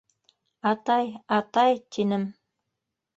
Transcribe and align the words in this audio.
-Атай, 0.69 1.11
атай...- 1.37 1.77
тинем. 1.91 2.23